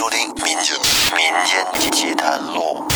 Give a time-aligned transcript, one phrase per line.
[0.00, 0.74] 收听《民间
[1.14, 2.88] 民间奇谈录》。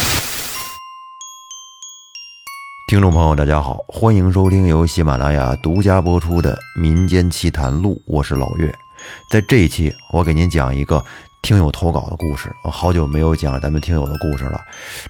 [2.89, 8.75] 听众朋友，大家好，欢迎收听由喜马拉雅独家播出的《民间奇谈录》，我是老岳。
[9.31, 11.05] 在这一期，我给您讲一个
[11.43, 12.51] 听友投稿的故事。
[12.73, 14.59] 好久没有讲咱们听友的故事了。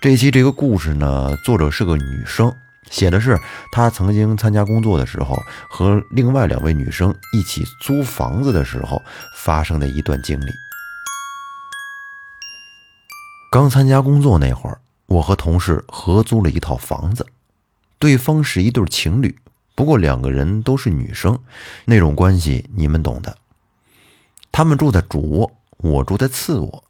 [0.01, 2.53] 这一期这个故事呢，作者是个女生。
[2.91, 3.39] 写的是
[3.71, 5.41] 她曾经参加工作的时候，
[5.71, 9.01] 和另外两位女生一起租房子的时候
[9.37, 10.51] 发生的一段经历。
[13.55, 17.25] 刚参加工作那会儿，我和同事合租了一套房子，
[18.01, 19.39] 对方是一对情侣，
[19.77, 21.39] 不过两个人都是女生，
[21.85, 23.37] 那种关系你们懂的。
[24.51, 26.83] 他们住在主卧，我住在次卧，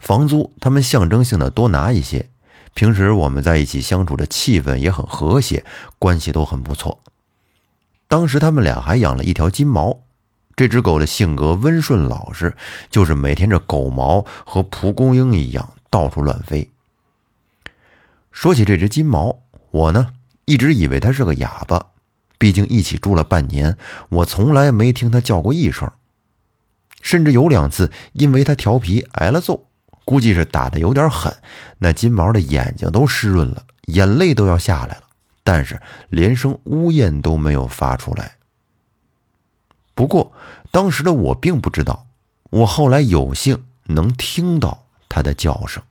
[0.00, 2.28] 房租他们象征性的多拿一些。
[2.74, 5.64] 平时我们在一起相处的气氛也很和谐，
[6.00, 6.98] 关系都很不错。
[8.08, 10.00] 当时他们俩还养了一条金毛，
[10.56, 12.56] 这只狗的性格温顺老实，
[12.90, 16.70] 就是每天这狗毛和蒲公英一样到处乱飞。
[18.32, 21.86] 说起这只金毛，我呢一直以为它是个哑巴，
[22.38, 23.76] 毕竟一起住了半年，
[24.08, 25.90] 我从来没听它叫过一声，
[27.02, 29.66] 甚至有两次因为它调皮挨了揍。
[30.06, 31.36] 估计是打的有点狠，
[31.78, 35.02] 那金毛的眼睛都湿润了，眼泪都要下来了，
[35.44, 38.36] 但是连声呜咽都没有发出来。
[39.94, 40.32] 不过
[40.72, 42.06] 当时的我并不知道，
[42.50, 45.82] 我后来有幸能听到它的叫声。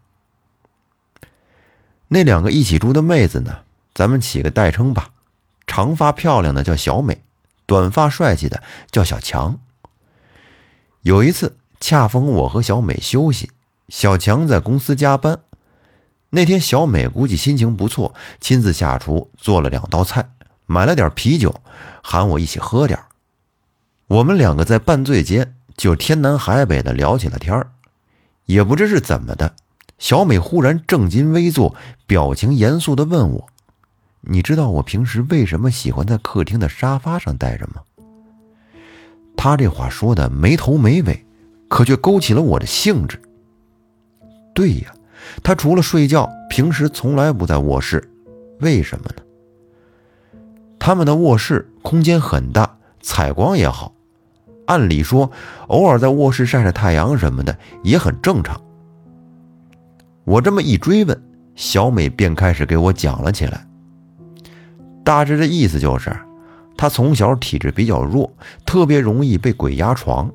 [2.07, 3.59] 那两个一起住的妹子呢？
[3.93, 5.11] 咱们起个代称吧，
[5.67, 7.21] 长发漂亮的叫小美，
[7.67, 9.59] 短发帅气的叫小强。
[11.01, 13.51] 有一次，恰逢我和小美休息。
[13.89, 15.39] 小强在公司加班，
[16.29, 20.29] 那天小美估计心情不错，亲自下厨做了两道菜，
[20.65, 21.61] 买了点啤酒，
[22.01, 22.99] 喊我一起喝点
[24.07, 27.67] 我们两个在半醉间就天南海北的聊起了天
[28.50, 29.53] 也不知是怎么的，
[30.00, 31.75] 小美忽然正襟危坐，
[32.08, 33.47] 表情严肃的问我
[34.22, 37.83] ：“你知道我平时为什么喜欢在客厅的沙发上待着吗？”
[39.38, 41.23] 她这话说的没头没尾，
[41.67, 43.21] 可却勾起了我的兴致。
[44.55, 44.92] 对呀，
[45.43, 48.11] 他除了睡觉，平时从来不在卧室，
[48.61, 49.21] 为什么呢？
[50.80, 53.93] 他们的卧室空间很大，采光也好，
[54.69, 55.30] 按理说
[55.67, 58.61] 偶尔在卧室晒晒太阳什么的也很正常。
[60.25, 61.23] 我这么一追问，
[61.55, 63.65] 小美便开始给我讲了起来。
[65.03, 66.15] 大致的意思就是，
[66.77, 68.31] 她从小体质比较弱，
[68.63, 70.31] 特别容易被鬼压床。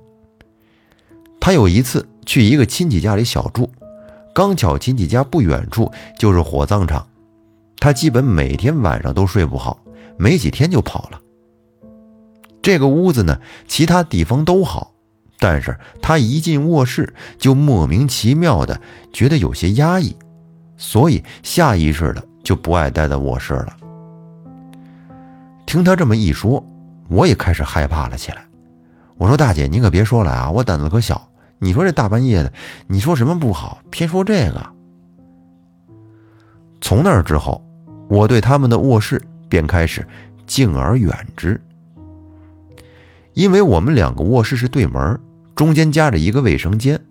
[1.39, 3.71] 她有一次去一个亲戚家里小住。
[4.35, 7.07] 刚巧亲戚家不远处就是火葬场，
[7.79, 9.79] 他基本每天晚上都睡不好，
[10.19, 11.21] 没几天就跑了。
[12.65, 13.39] 这个屋子呢，
[13.69, 14.95] 其他地方都好，
[15.39, 18.81] 但是他一进卧室就莫名其妙的
[19.13, 20.17] 觉得有些压抑，
[20.79, 23.77] 所以下意识的就不爱待在卧室了。
[25.67, 26.65] 听他这么一说，
[27.09, 28.43] 我也开始害怕了起来。
[29.19, 31.29] 我说：“大姐，您可别说了啊，我胆子可小。”
[31.61, 32.51] 你说这大半夜的，
[32.87, 34.67] 你说什么不好，偏说这个。
[36.81, 37.63] 从那儿之后，
[38.09, 40.07] 我对他们的卧室便开始
[40.47, 41.61] 敬而远之，
[43.35, 45.21] 因为我们两个卧室是对门，
[45.55, 47.05] 中间夹着一个卫生间，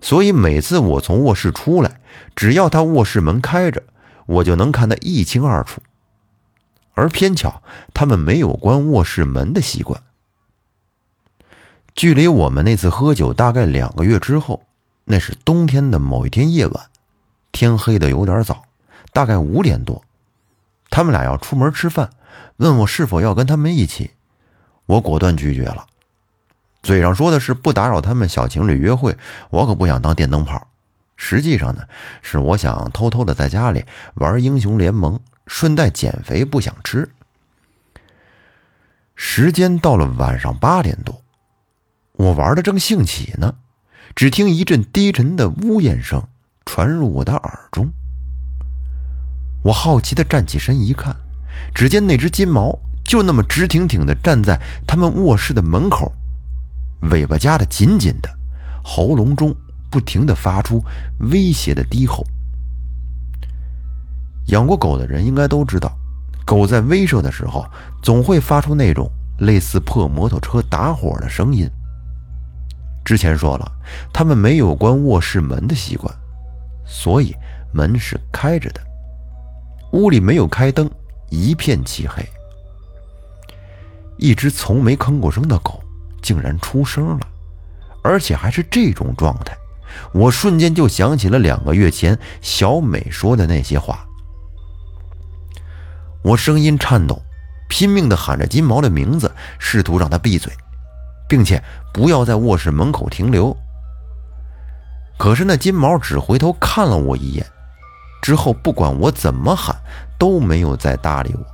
[0.00, 2.00] 所以每次我从卧室出来，
[2.36, 3.82] 只要他卧室门开着，
[4.26, 5.82] 我就能看得一清二楚。
[6.94, 7.62] 而偏巧
[7.94, 10.02] 他们没有关卧室门的习惯。
[11.94, 14.62] 距离我们那次喝酒大概两个月之后，
[15.04, 16.84] 那是冬天的某一天夜晚，
[17.50, 18.64] 天黑的有点早，
[19.12, 20.02] 大概五点多，
[20.90, 22.10] 他们俩要出门吃饭，
[22.56, 24.10] 问我是否要跟他们一起，
[24.86, 25.86] 我果断拒绝了，
[26.82, 29.16] 嘴上说的是不打扰他们小情侣约会，
[29.50, 30.66] 我可不想当电灯泡，
[31.16, 31.82] 实际上呢，
[32.20, 33.84] 是我想偷偷的在家里
[34.14, 37.08] 玩英雄联盟，顺带减肥，不想吃。
[39.14, 41.22] 时间到了晚上八点多。
[42.14, 43.54] 我玩的正兴起呢，
[44.14, 46.26] 只听一阵低沉的呜咽声
[46.66, 47.92] 传入我的耳中。
[49.62, 51.16] 我好奇的站起身一看，
[51.74, 56.12] 只见那只金毛就那么直挺挺的站在他们卧室的门口，
[57.10, 58.30] 尾巴夹得紧紧的，
[58.82, 59.54] 喉咙中
[59.90, 60.82] 不停的发出
[61.30, 62.24] 威胁的低吼。
[64.46, 65.96] 养过狗的人应该都知道，
[66.44, 67.64] 狗在威慑的时候
[68.02, 71.68] 总会发出那种类似破摩托车打火的声音。
[73.04, 73.72] 之前说了，
[74.12, 76.12] 他们没有关卧室门的习惯，
[76.86, 77.34] 所以
[77.72, 78.80] 门是开着的。
[79.92, 80.90] 屋里没有开灯，
[81.28, 82.24] 一片漆黑。
[84.22, 85.82] 一只从没吭过声的狗
[86.22, 87.26] 竟然出声了，
[88.04, 89.52] 而且还是这种状态，
[90.12, 94.06] 我瞬间就想起了两个月前小美说的那些话。
[96.22, 97.20] 我声音颤抖，
[97.68, 99.28] 拼命地喊着金毛的名字，
[99.58, 100.52] 试图让他闭嘴，
[101.28, 101.60] 并且
[101.92, 103.56] 不要在卧室门口停留。
[105.18, 107.44] 可是那金毛只回头看了我一眼，
[108.22, 109.74] 之后不管我怎么喊，
[110.16, 111.51] 都没有再搭理我。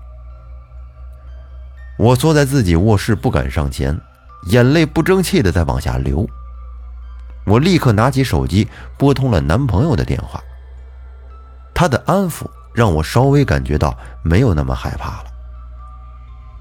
[1.98, 4.00] 我缩在自己卧室，不敢上前，
[4.50, 6.24] 眼泪不争气的在往下流。
[7.44, 10.40] 我立刻拿起手机，拨通了男朋友的电话。
[11.74, 15.24] 他的安抚让我稍微感觉到没有那么害怕了。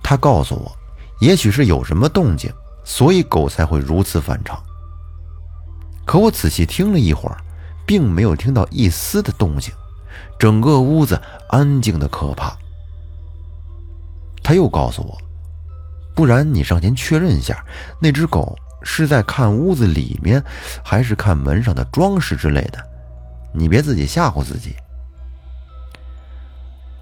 [0.01, 0.75] 他告诉我，
[1.19, 2.51] 也许是有什么动静，
[2.83, 4.57] 所以狗才会如此反常。
[6.05, 7.37] 可我仔细听了一会儿，
[7.85, 9.71] 并没有听到一丝的动静，
[10.39, 12.55] 整个屋子安静的可怕。
[14.41, 15.17] 他又告诉我，
[16.17, 17.63] 不然你上前确认一下，
[18.01, 18.57] 那只狗。
[18.83, 20.41] 是在看屋子里面，
[20.83, 22.79] 还是看门上的装饰之类的？
[23.53, 24.75] 你别自己吓唬自己。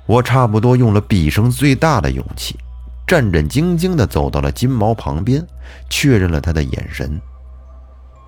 [0.08, 2.58] 我差不多用了毕生最大的勇气，
[3.06, 5.46] 战战兢兢地走到了金毛旁边，
[5.90, 7.22] 确认了他的眼神。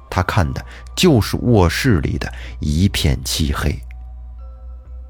[0.09, 0.63] 他看的
[0.95, 3.77] 就是卧室里的一片漆黑。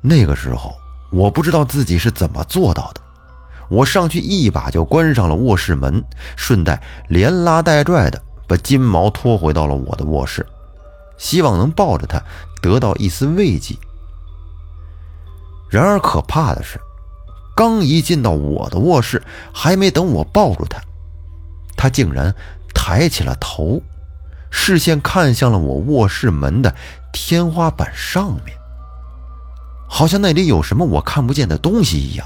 [0.01, 0.73] 那个时候，
[1.11, 3.01] 我不知道自己是怎么做到的。
[3.69, 6.03] 我上去一把就关上了卧室门，
[6.35, 8.21] 顺带连拉带拽的。
[8.49, 10.45] 把金毛拖回到了我的卧室，
[11.17, 12.23] 希望能抱着它
[12.61, 13.75] 得到一丝慰藉。
[15.69, 16.79] 然而可怕的是，
[17.53, 19.21] 刚一进到我的卧室，
[19.53, 20.79] 还没等我抱住它，
[21.75, 22.33] 它竟然
[22.73, 23.81] 抬起了头，
[24.49, 26.73] 视线看向了我卧室门的
[27.11, 28.57] 天花板上面，
[29.89, 32.25] 好像那里有什么我看不见的东西一样。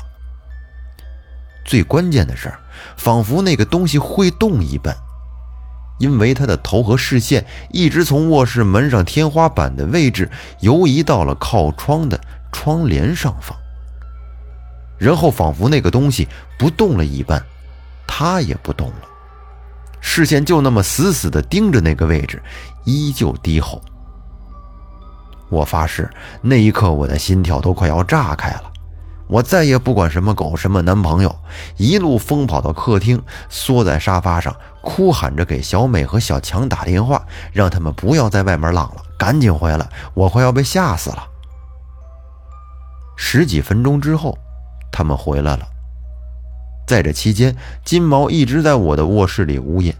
[1.65, 2.51] 最关键的是，
[2.97, 4.95] 仿佛那个东西会动一般。
[5.99, 10.27] 因为他的头和视线一直从卧室门上天花板的位置
[10.61, 12.19] 游移到了靠窗的
[12.51, 13.55] 窗帘上方，
[14.97, 16.27] 然后仿佛那个东西
[16.57, 17.39] 不动了一般，
[18.07, 19.07] 他也不动了，
[20.01, 22.41] 视线就那么死死地盯着那个位置，
[22.83, 23.79] 依旧低吼。
[25.49, 26.09] 我发誓，
[26.41, 28.70] 那一刻我的心跳都快要炸开了。
[29.31, 31.33] 我再也不管什么狗什么男朋友，
[31.77, 41.25] 一路疯跑到客厅，缩在沙发上，哭喊着给小美和小强打电话，让他们不要在外面浪了，赶紧回来，我快要被吓死了。
[43.15, 44.37] 十几分钟之后，
[44.91, 45.65] 他们回来了。
[46.85, 47.55] 在这期间，
[47.85, 49.95] 金毛一直在我的卧室里呜咽，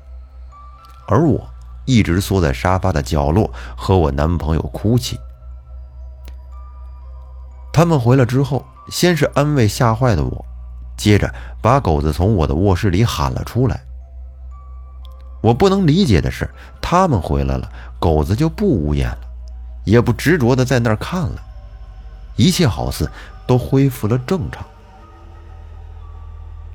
[1.07, 1.49] 而我
[1.85, 5.17] 一直缩在沙发的角落，和我男朋友哭泣。
[7.71, 8.65] 他们回来之后。
[8.91, 10.45] 先是安慰吓坏的我，
[10.97, 13.81] 接着把狗子从我的卧室里喊了出来。
[15.41, 16.47] 我不能理解的是，
[16.81, 19.19] 他们回来了，狗子就不呜咽了，
[19.85, 21.41] 也不执着的在那儿看了，
[22.35, 23.09] 一切好似
[23.47, 24.63] 都恢复了正常。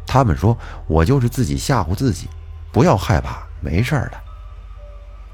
[0.07, 2.29] 他们说我就是自己吓唬自己，
[2.73, 4.13] 不要害怕，没事的。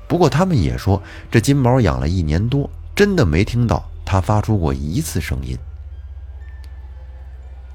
[0.09, 1.01] 不过他们也说，
[1.31, 5.57] 这金毛养了一年多，真的没听到它发出过一次声音。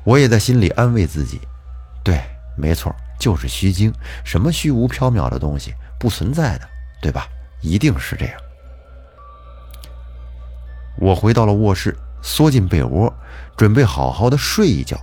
[0.08, 1.42] 我也在心里安慰自己，
[2.02, 2.24] 对，
[2.56, 3.94] 没错，就是虚惊，
[4.24, 6.70] 什么虚无缥缈的东西不存在的，
[7.02, 7.28] 对吧？
[7.60, 8.40] 一定是这样。
[10.98, 13.14] 我回到了卧室，缩进被窝，
[13.58, 14.98] 准备好好的睡一觉。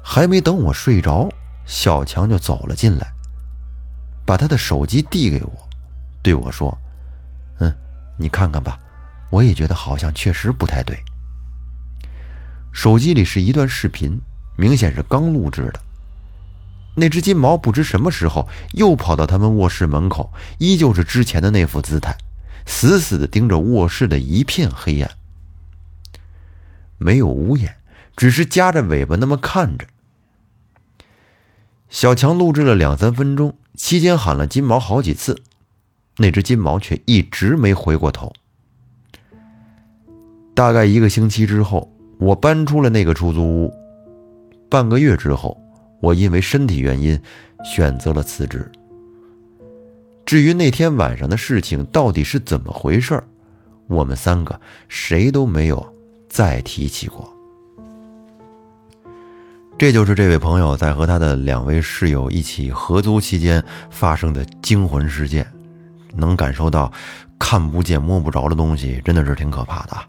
[0.00, 1.28] 还没等我睡着，
[1.66, 3.12] 小强就走了进来，
[4.24, 5.68] 把他的手机递给我，
[6.22, 6.78] 对我说
[7.58, 7.74] ：“嗯，
[8.16, 8.78] 你看看吧，
[9.28, 10.96] 我也觉得好像确实不太对。”
[12.72, 14.20] 手机里是一段视频，
[14.56, 15.80] 明显是刚录制的。
[16.94, 22.16] 那只金毛不知什么时候又跑到他们卧室门口，依旧是之前的那副姿态，
[22.66, 25.10] 死死地盯着卧室的一片黑暗，
[26.98, 27.76] 没有捂眼，
[28.16, 29.86] 只是夹着尾巴那么看着。
[31.90, 35.42] 小强录制了两三分钟，期间喊了金毛好几次，
[36.16, 38.32] 那只金毛却一直没回过头。
[40.54, 41.91] 大概一个星期之后。
[42.22, 43.74] 我搬出了那个出租屋，
[44.70, 45.60] 半个月之后，
[46.00, 47.20] 我因为身体原因
[47.64, 48.70] 选择了辞职。
[50.24, 53.20] 至于那天晚上的事情到底是怎么回事
[53.88, 55.94] 我们三个谁都没有
[56.28, 57.28] 再提起过。
[59.76, 65.44] 这就是这位朋友在和他的两位室友一起合租期间发生的惊魂事件，
[66.14, 66.92] 能感受到
[67.36, 70.06] 看不见摸不着的东西真的是挺可怕的啊。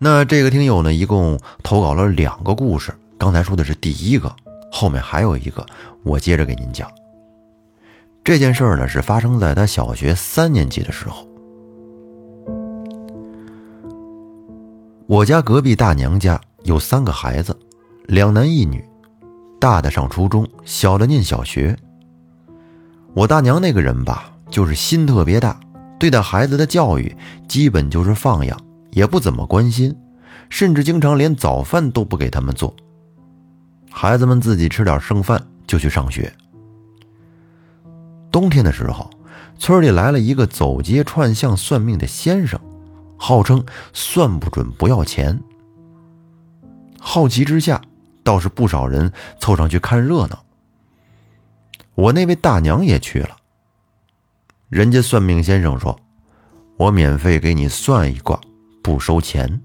[0.00, 4.34] 那这个听友呢一共投稿了两个故事刚才说的是第一个
[4.70, 5.66] 后面还有一个
[6.04, 6.88] 我接着给您讲。
[8.22, 11.26] 这件事儿呢是发生在他小学三年级的时候。
[15.06, 17.58] 我家隔壁大娘家有三个孩子
[18.04, 18.84] 两男一女
[19.58, 21.76] 大的上初中小的念小学。
[23.14, 25.58] 我大娘那个人吧就是心特别大
[25.98, 27.16] 对待孩子的教育
[27.48, 28.67] 基本就是放养。
[28.98, 29.96] 也不怎么关心，
[30.50, 32.74] 甚至经常连早饭都不给他们做。
[33.88, 36.32] 孩子们自己吃点剩饭就去上学。
[38.32, 39.08] 冬天的时候，
[39.56, 42.58] 村里来了一个走街串巷算命的先生，
[43.16, 45.40] 号称算不准不要钱。
[46.98, 47.80] 好奇之下，
[48.24, 50.44] 倒是不少人凑上去看热闹。
[51.94, 53.36] 我那位大娘也去了。
[54.68, 55.96] 人家算命先生说
[56.76, 58.40] ：“我免费给你算一卦，
[58.82, 59.60] 不收钱，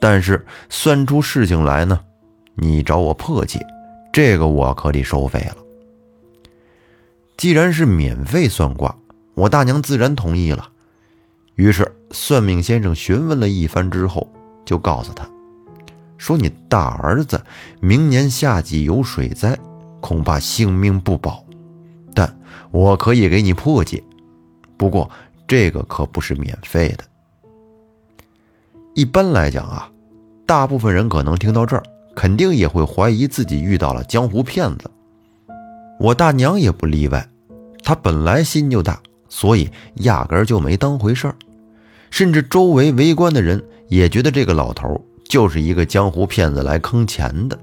[0.00, 2.00] 但是算出事情来呢，
[2.54, 3.64] 你找我破解，
[4.12, 5.56] 这个我可得收费了。”
[7.36, 8.96] 既然是免费算卦，
[9.34, 10.68] 我大娘自然同意了。
[11.54, 14.28] 于是算命先生询问了一番之后，
[14.64, 15.28] 就告诉他，
[16.16, 17.40] 说：“你大儿子
[17.80, 19.56] 明年夏季有水灾，
[20.00, 21.44] 恐怕性命不保，
[22.14, 22.36] 但
[22.70, 24.02] 我可以给你破解。
[24.76, 25.08] 不过
[25.46, 27.04] 这个可不是免费的。
[28.98, 29.88] 一般来讲啊，
[30.44, 31.82] 大部分人可能听到这儿，
[32.16, 34.90] 肯定也会怀疑自己遇到了江湖骗子。”
[36.00, 37.24] 我大娘也不例外，
[37.84, 41.36] 她本来心就大，所以压根就没当回事儿，
[42.10, 47.56] 甚至周围围观的人也觉得这个老头就是一个江湖骗子来坑钱的。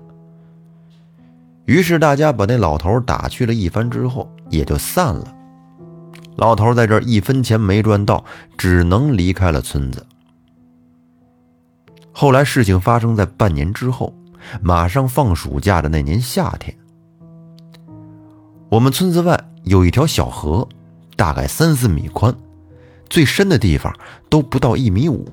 [1.65, 5.35] 于是大家把那老头打趣了一番之后，也就散了。
[6.37, 8.23] 老头在这儿一分钱没赚到，
[8.57, 10.05] 只能离开了村子。
[12.11, 14.13] 后来事情发生在半年之后，
[14.61, 16.75] 马上放暑假的那年夏天。
[18.69, 20.67] 我们村子外有一条小河，
[21.15, 22.35] 大概三四米宽，
[23.09, 23.93] 最深的地方
[24.29, 25.27] 都不到一米五。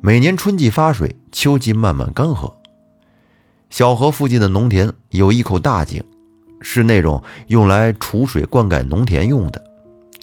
[0.00, 2.52] 每年春季发水，秋季慢慢干涸。
[3.70, 6.02] 小河附近的农田有一口大井，
[6.60, 9.62] 是那种用来储水灌溉农田用的。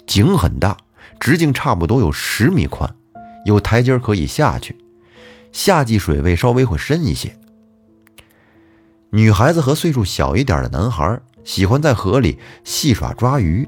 [0.05, 0.77] 井很大，
[1.19, 2.93] 直径差不多有十米宽，
[3.45, 4.75] 有台阶可以下去。
[5.51, 7.35] 夏季水位稍微会深一些。
[9.11, 11.19] 女孩子和岁数小一点的男孩。
[11.45, 13.67] 喜欢在河里戏耍抓鱼，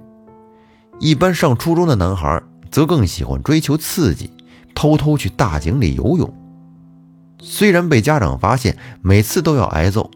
[1.00, 4.29] 一般上初中的男孩则更喜欢追求刺激，
[4.75, 6.31] 偷偷去大井里游泳。
[7.39, 10.11] 虽然被家长发现，每次都要挨揍，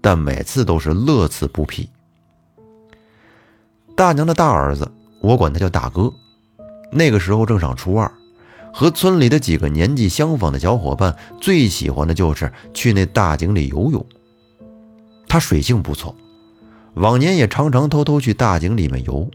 [0.00, 1.88] 但每次都是乐此不疲。
[3.96, 4.88] 大娘的大儿子，
[5.22, 6.12] 我管他叫大哥，
[6.92, 8.12] 那个时候正上初二，
[8.72, 14.04] 和村里的几个年纪相仿的小伙伴，最喜欢的就是去那大井里游泳。
[15.28, 16.14] 他水性不错。
[16.94, 19.30] 往年也常常偷偷去大井里面游。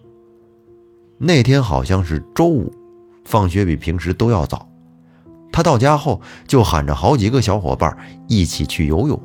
[1.17, 2.71] 那天好像是周五，
[3.25, 4.69] 放学比平时都要早。
[5.51, 9.19] 他到家后就喊着好几个小伙伴一起去游泳。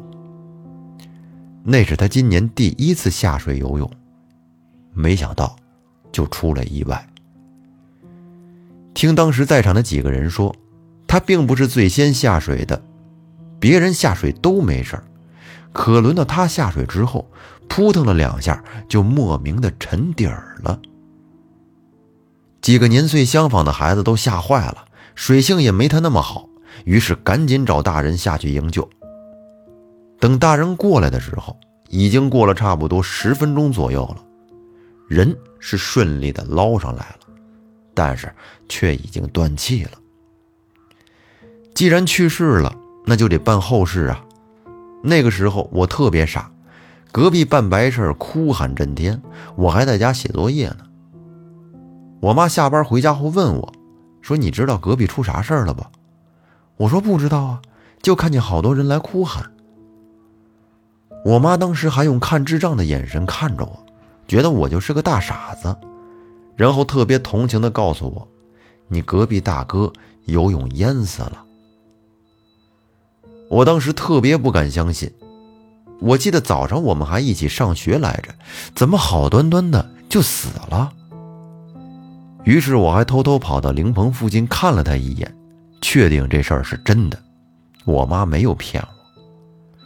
[1.62, 3.90] 那是他今年第一次下水游泳，
[4.94, 5.54] 没想到
[6.10, 7.06] 就出了意外。
[8.94, 10.54] 听当时在场的几个人说，
[11.06, 12.82] 他并不是最先下水的，
[13.58, 14.98] 别人下水都没事
[15.72, 17.28] 可轮到他下水之后。
[17.68, 20.78] 扑腾了两下，就莫名的沉底儿了。
[22.60, 24.84] 几个年岁相仿的孩子都吓坏了，
[25.14, 26.46] 水性也没他那么好，
[26.84, 28.86] 于是赶紧找大人下去营救。
[30.20, 31.56] 等大人过来的时候，
[31.88, 34.22] 已经过了差不多十分钟左右了，
[35.08, 37.21] 人是顺利的捞上来了，
[37.94, 38.32] 但是
[38.68, 39.92] 却已经断气了。
[41.74, 42.74] 既然去世了，
[43.06, 44.24] 那就得办后事啊。
[45.02, 46.50] 那个时候我特别傻。
[47.10, 49.20] 隔壁办白事哭喊震天，
[49.54, 50.78] 我还在家写作业呢。
[52.20, 53.72] 我妈下班回家后问我，
[54.22, 55.90] 说：“你知道隔壁出啥事儿了吧？”
[56.78, 57.62] 我说：“不知道啊，
[58.00, 59.50] 就看见好多人来哭喊。”
[61.26, 63.84] 我妈当时还用看智障的眼神看着我，
[64.26, 65.76] 觉得我就是个大傻子，
[66.62, 68.28] 然后特别同情地告诉我
[68.86, 69.92] ：“你隔壁大哥
[70.26, 71.44] 游泳淹死了。”
[73.50, 75.12] 我当时特别不敢相信。
[75.98, 78.32] 我记得早上我们还一起上学来着，
[78.76, 80.92] 怎么好端端的就死了？
[82.44, 85.36] 于是我还偷偷跑到灵棚附近看了他一眼，
[85.80, 87.20] 确定这事儿是真的，
[87.84, 89.82] 我妈没有骗我。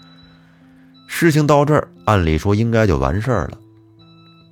[1.06, 3.56] 事情到这儿，按理说应该就完事儿了，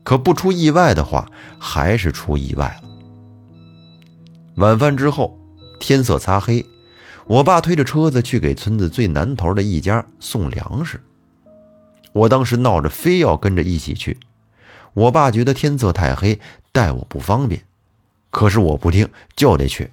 [0.05, 2.89] 可不出意外的话，还是出意外了。
[4.57, 5.37] 晚饭之后，
[5.81, 6.65] 天色擦黑，
[7.27, 11.03] 我爸推着车子去给村子最南头的一家送粮食。
[12.13, 14.21] 我当时闹着非要跟着一起去，
[14.93, 16.39] 我爸觉得天色太黑，
[16.71, 17.65] 带我不方便，
[18.31, 19.91] 可是我不听，就得去。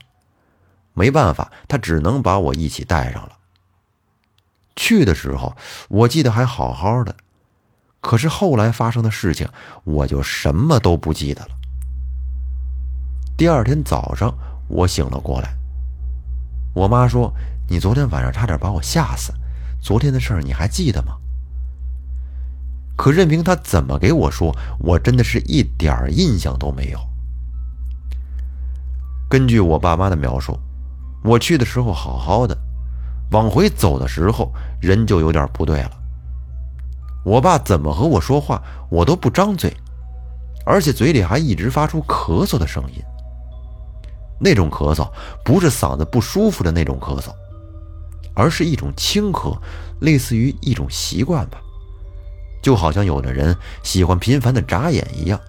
[0.93, 3.37] 没办法，他只能把我一起带上了。
[4.75, 5.55] 去的时候，
[5.89, 7.15] 我记得还好好的，
[8.01, 9.47] 可是后来发生的事情，
[9.83, 11.49] 我就什么都不记得了。
[13.37, 14.35] 第二天早上，
[14.67, 15.55] 我醒了过来，
[16.73, 17.33] 我妈说
[17.69, 19.31] ：“你昨天晚上差点把我吓死，
[19.79, 21.17] 昨天的事儿你还记得吗？”
[22.97, 26.99] 可任凭他怎么给我说，我真的是一点印象都没有。
[29.29, 30.59] 根据我爸妈的描述，
[31.23, 32.57] 我去的时候好好的，
[33.31, 36.00] 往回走的时候人就有点不对了。
[37.23, 39.71] 我爸怎么和我说话，我都不张嘴，
[40.65, 43.01] 而且嘴里还一直发出咳嗽的声音。
[44.39, 45.07] 那种咳嗽
[45.45, 47.29] 不是嗓子不舒服的那种咳嗽，
[48.33, 49.55] 而是一种轻咳，
[49.99, 51.61] 类似于一种习惯吧。
[52.63, 55.39] 就好像有的人喜欢频繁的眨眼一样，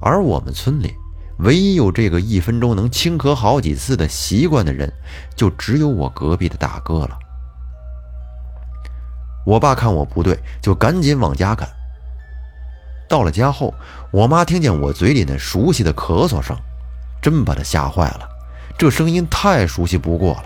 [0.00, 0.94] 而我们村里
[1.40, 4.90] 唯一有这个一分钟能轻咳好几次的习惯的人，
[5.36, 7.18] 就只有我隔壁的大哥了。
[9.44, 11.68] 我爸看我不对，就赶紧往家赶。
[13.08, 13.74] 到了家后，
[14.12, 16.56] 我妈听见我嘴里那熟悉的咳嗽声，
[17.20, 18.28] 真把她吓坏了。
[18.78, 20.44] 这声音太熟悉不过了。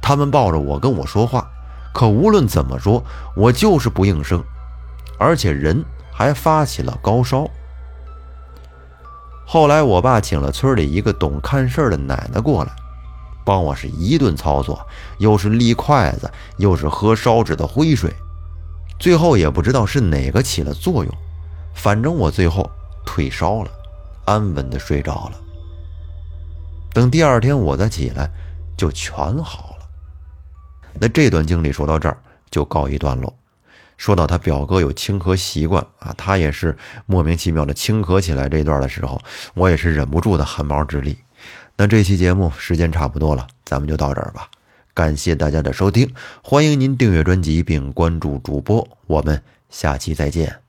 [0.00, 1.46] 他们抱着我跟我说话。
[1.92, 3.04] 可无论怎么说，
[3.36, 4.42] 我就是不应声，
[5.16, 7.46] 而且人还发起了高烧。
[9.46, 12.72] 后来我爸请了村里一个懂看事儿的奶奶过来，
[13.44, 14.86] 帮我是一顿操作，
[15.18, 18.12] 又是立筷子，又是喝烧纸的灰水，
[18.98, 21.14] 最后也不知道是哪个起了作用，
[21.74, 22.70] 反正我最后
[23.04, 23.70] 退烧了，
[24.24, 25.40] 安稳的睡着了。
[26.92, 28.30] 等第二天我再起来，
[28.76, 29.86] 就全好了。
[30.98, 32.16] 那这段经历说到这儿
[32.50, 33.34] 就告一段落。
[33.96, 38.48] 说到他表哥有清咳习惯啊，他也是莫名其妙的清咳起来。
[38.48, 39.20] 这段的时候，
[39.54, 41.16] 我也是忍不住的汗毛直立。
[41.76, 44.48] 那这期节目时间差不多了，咱们就到这儿吧。
[44.94, 46.08] 感谢大家的收听，
[46.42, 50.63] 欢迎您订阅专辑并关注主播，我们下期再见。